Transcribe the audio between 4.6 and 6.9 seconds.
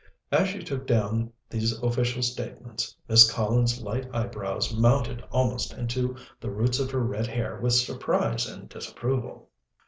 mounted almost into the roots of